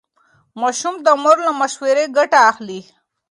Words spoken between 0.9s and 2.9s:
د مور له مشورې ګټه اخلي.